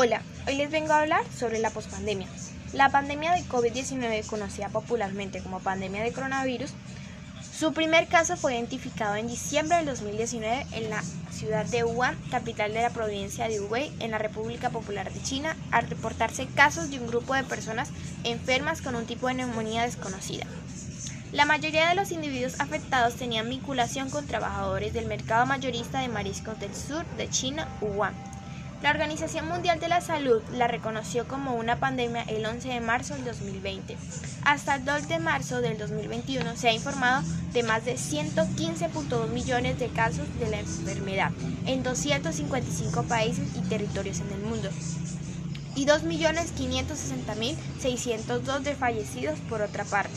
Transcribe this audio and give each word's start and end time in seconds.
Hola, 0.00 0.22
hoy 0.46 0.54
les 0.54 0.70
vengo 0.70 0.92
a 0.92 1.00
hablar 1.00 1.24
sobre 1.36 1.58
la 1.58 1.70
pospandemia. 1.70 2.28
La 2.72 2.88
pandemia 2.88 3.32
de 3.32 3.42
COVID-19, 3.42 4.26
conocida 4.26 4.68
popularmente 4.68 5.42
como 5.42 5.58
pandemia 5.58 6.04
de 6.04 6.12
coronavirus, 6.12 6.70
su 7.52 7.72
primer 7.72 8.06
caso 8.06 8.36
fue 8.36 8.54
identificado 8.54 9.16
en 9.16 9.26
diciembre 9.26 9.78
del 9.78 9.86
2019 9.86 10.66
en 10.70 10.88
la 10.88 11.02
ciudad 11.32 11.66
de 11.66 11.82
Wuhan, 11.82 12.16
capital 12.30 12.74
de 12.74 12.82
la 12.82 12.90
provincia 12.90 13.48
de 13.48 13.60
Hubei, 13.60 13.92
en 13.98 14.12
la 14.12 14.18
República 14.18 14.70
Popular 14.70 15.12
de 15.12 15.20
China, 15.20 15.56
al 15.72 15.88
reportarse 15.88 16.46
casos 16.46 16.90
de 16.90 17.00
un 17.00 17.08
grupo 17.08 17.34
de 17.34 17.42
personas 17.42 17.90
enfermas 18.22 18.82
con 18.82 18.94
un 18.94 19.04
tipo 19.04 19.26
de 19.26 19.34
neumonía 19.34 19.82
desconocida. 19.82 20.46
La 21.32 21.44
mayoría 21.44 21.88
de 21.88 21.96
los 21.96 22.12
individuos 22.12 22.60
afectados 22.60 23.16
tenían 23.16 23.50
vinculación 23.50 24.10
con 24.10 24.28
trabajadores 24.28 24.92
del 24.92 25.06
mercado 25.06 25.44
mayorista 25.44 26.02
de 26.02 26.08
mariscos 26.08 26.60
del 26.60 26.72
sur 26.72 27.04
de 27.16 27.28
China, 27.28 27.66
Wuhan 27.80 28.14
la 28.82 28.90
Organización 28.90 29.46
Mundial 29.48 29.80
de 29.80 29.88
la 29.88 30.00
Salud 30.00 30.40
la 30.52 30.68
reconoció 30.68 31.26
como 31.26 31.54
una 31.54 31.80
pandemia 31.80 32.22
el 32.22 32.46
11 32.46 32.68
de 32.68 32.80
marzo 32.80 33.14
del 33.14 33.24
2020. 33.24 33.96
Hasta 34.44 34.76
el 34.76 34.84
2 34.84 35.08
de 35.08 35.18
marzo 35.18 35.60
del 35.60 35.76
2021 35.78 36.56
se 36.56 36.68
ha 36.68 36.72
informado 36.72 37.24
de 37.52 37.64
más 37.64 37.84
de 37.84 37.96
115.2 37.96 39.28
millones 39.28 39.78
de 39.78 39.88
casos 39.88 40.26
de 40.38 40.48
la 40.48 40.60
enfermedad 40.60 41.32
en 41.66 41.82
255 41.82 43.02
países 43.04 43.46
y 43.56 43.60
territorios 43.68 44.20
en 44.20 44.32
el 44.32 44.40
mundo 44.42 44.70
y 45.74 45.84
2.560.602 45.86 48.60
de 48.60 48.74
fallecidos 48.74 49.38
por 49.48 49.62
otra 49.62 49.84
parte. 49.84 50.14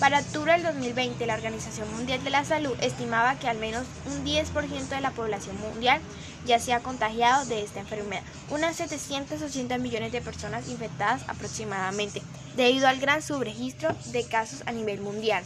Para 0.00 0.20
octubre 0.20 0.50
del 0.52 0.62
2020, 0.62 1.26
la 1.26 1.34
Organización 1.34 1.94
Mundial 1.94 2.24
de 2.24 2.30
la 2.30 2.42
Salud 2.46 2.74
estimaba 2.80 3.38
que 3.38 3.48
al 3.48 3.58
menos 3.58 3.84
un 4.06 4.24
10% 4.24 4.88
de 4.88 5.00
la 5.02 5.10
población 5.10 5.60
mundial 5.60 6.00
ya 6.46 6.58
se 6.58 6.72
ha 6.72 6.80
contagiado 6.80 7.44
de 7.44 7.62
esta 7.62 7.80
enfermedad, 7.80 8.22
unas 8.48 8.76
780 8.76 9.76
millones 9.76 10.10
de 10.10 10.22
personas 10.22 10.70
infectadas 10.70 11.20
aproximadamente, 11.28 12.22
debido 12.56 12.88
al 12.88 12.98
gran 12.98 13.20
subregistro 13.20 13.94
de 14.06 14.24
casos 14.24 14.62
a 14.64 14.72
nivel 14.72 15.02
mundial. 15.02 15.44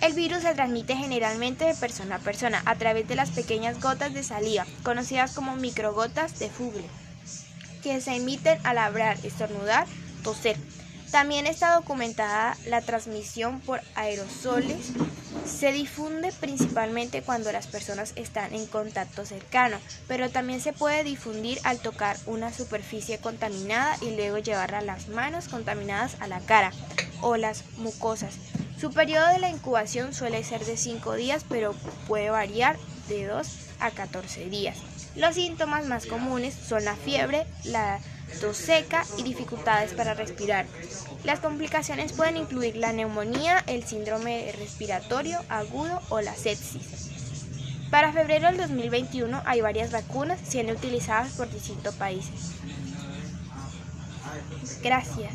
El 0.00 0.14
virus 0.14 0.44
se 0.44 0.54
transmite 0.54 0.96
generalmente 0.96 1.66
de 1.66 1.74
persona 1.74 2.16
a 2.16 2.20
persona 2.20 2.62
a 2.64 2.76
través 2.76 3.06
de 3.06 3.16
las 3.16 3.32
pequeñas 3.32 3.82
gotas 3.82 4.14
de 4.14 4.22
saliva, 4.22 4.64
conocidas 4.82 5.34
como 5.34 5.56
microgotas 5.56 6.38
de 6.38 6.48
fugle, 6.48 6.88
que 7.82 8.00
se 8.00 8.16
emiten 8.16 8.58
al 8.64 8.78
hablar, 8.78 9.18
estornudar, 9.24 9.86
toser. 10.22 10.56
También 11.14 11.46
está 11.46 11.76
documentada 11.76 12.56
la 12.66 12.80
transmisión 12.80 13.60
por 13.60 13.80
aerosoles. 13.94 14.90
Se 15.46 15.70
difunde 15.70 16.32
principalmente 16.40 17.22
cuando 17.22 17.52
las 17.52 17.68
personas 17.68 18.14
están 18.16 18.52
en 18.52 18.66
contacto 18.66 19.24
cercano, 19.24 19.78
pero 20.08 20.28
también 20.28 20.60
se 20.60 20.72
puede 20.72 21.04
difundir 21.04 21.60
al 21.62 21.78
tocar 21.78 22.16
una 22.26 22.52
superficie 22.52 23.18
contaminada 23.18 23.96
y 24.02 24.16
luego 24.16 24.38
llevar 24.38 24.74
a 24.74 24.80
las 24.80 25.06
manos 25.06 25.46
contaminadas 25.46 26.16
a 26.18 26.26
la 26.26 26.40
cara 26.40 26.72
o 27.20 27.36
las 27.36 27.62
mucosas. 27.76 28.34
Su 28.80 28.92
periodo 28.92 29.28
de 29.28 29.38
la 29.38 29.50
incubación 29.50 30.14
suele 30.14 30.42
ser 30.42 30.64
de 30.64 30.76
5 30.76 31.14
días, 31.14 31.44
pero 31.48 31.76
puede 32.08 32.30
variar 32.30 32.76
de 33.08 33.26
2 33.26 33.48
a 33.78 33.92
14 33.92 34.46
días. 34.50 34.78
Los 35.14 35.36
síntomas 35.36 35.86
más 35.86 36.06
comunes 36.06 36.54
son 36.54 36.84
la 36.84 36.96
fiebre, 36.96 37.46
la 37.62 38.00
seca 38.52 39.04
y 39.16 39.22
dificultades 39.22 39.92
para 39.92 40.14
respirar. 40.14 40.66
Las 41.24 41.40
complicaciones 41.40 42.12
pueden 42.12 42.36
incluir 42.36 42.76
la 42.76 42.92
neumonía, 42.92 43.64
el 43.66 43.84
síndrome 43.84 44.52
respiratorio 44.58 45.38
agudo 45.48 46.00
o 46.10 46.20
la 46.20 46.34
sepsis. 46.34 47.10
Para 47.90 48.12
febrero 48.12 48.48
del 48.48 48.56
2021 48.56 49.42
hay 49.46 49.60
varias 49.60 49.92
vacunas 49.92 50.40
siendo 50.46 50.72
utilizadas 50.72 51.32
por 51.32 51.50
distintos 51.50 51.94
países. 51.94 52.52
Gracias. 54.82 55.32